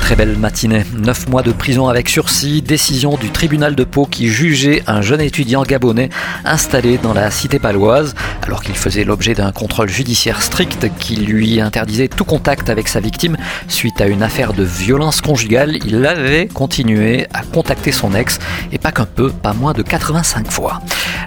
[0.00, 0.84] Très belle matinée.
[0.94, 5.20] Neuf mois de prison avec sursis, décision du tribunal de Pau qui jugeait un jeune
[5.20, 6.10] étudiant gabonais
[6.44, 11.60] installé dans la cité paloise alors qu'il faisait l'objet d'un contrôle judiciaire strict qui lui
[11.60, 13.36] interdisait tout contact avec sa victime
[13.68, 15.78] suite à une affaire de violence conjugale.
[15.86, 18.38] Il avait continué à contacter son ex
[18.72, 20.80] et pas qu'un peu, pas moins de 85 fois.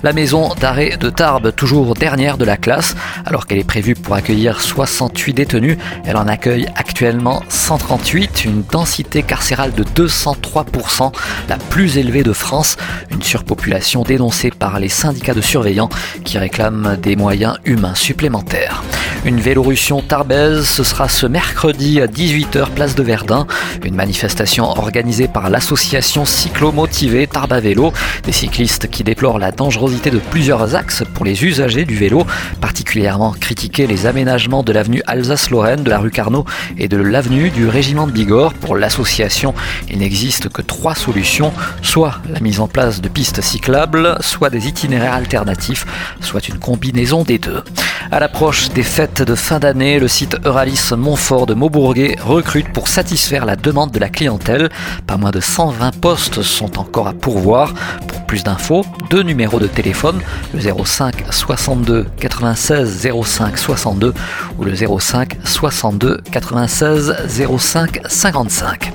[0.04, 2.94] La maison d'arrêt de Tarbes, toujours dernière de la classe,
[3.26, 9.24] alors qu'elle est prévue pour accueillir 68 détenus, elle en accueille actuellement 138, une densité
[9.24, 11.14] carcérale de 203%,
[11.48, 12.76] la plus élevée de France,
[13.12, 15.90] une surpopulation dénoncée par les syndicats de surveillants
[16.26, 18.84] qui réclament des moyens humains supplémentaires.
[19.26, 23.48] Une vélorution tarbaise, ce sera ce mercredi à 18h place de Verdun,
[23.86, 30.20] une manifestation organisée par l'association cyclo-motivée Tarba Vélo, des cyclistes qui déplorent la dangerosité de
[30.20, 32.28] plusieurs axes pour les usagers du vélo,
[32.60, 36.44] particulièrement critiquer les aménagements de l'avenue Alsace-Lorraine, de la rue Carnot
[36.78, 38.54] et de l'avenue du régiment de Bigorre.
[38.54, 39.54] Pour l'association,
[39.90, 44.68] il n'existe que trois solutions, soit la mise en place de pistes cyclables, soit des
[44.68, 45.86] itinéraires alternatifs,
[46.20, 47.64] soit une combinaison des deux.
[48.12, 52.88] À l'approche des fêtes de fin d'année, le site Euralis Montfort de Maubourguet recrute pour
[52.88, 54.70] satisfaire la demande de la clientèle.
[55.06, 57.74] Pas moins de 120 postes sont encore à pourvoir.
[58.08, 60.20] Pour plus d'infos, deux numéros de téléphone,
[60.54, 64.14] le 05 62 96 05 62
[64.58, 68.94] ou le 05 62 96 05 55.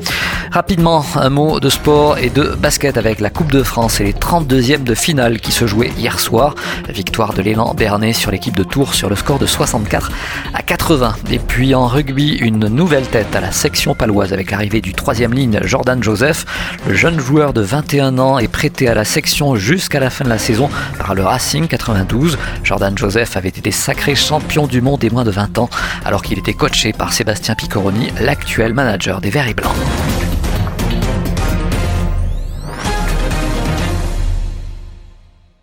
[0.50, 4.14] Rapidement, un mot de sport et de basket avec la Coupe de France et les
[4.14, 6.54] 32e de finale qui se jouaient hier soir.
[6.88, 10.10] victoire de l'élan Bernet sur l'équipe de Tours sur le score de 64
[10.54, 11.16] à 80.
[11.30, 15.34] Et puis en rugby, une nouvelle tête à la section paloise avec l'arrivée du troisième
[15.34, 16.46] ligne Jordan Joseph.
[16.86, 20.30] Le jeune joueur de 21 ans est prêté à la section jusqu'à la fin de
[20.30, 22.38] la saison par le Racing 92.
[22.64, 25.68] Jordan Joseph avait été sacré champion du monde des moins de 20 ans
[26.04, 29.76] alors qu'il était coaché par Sébastien Piccoroni, l'actuel manager des Verts et Blancs.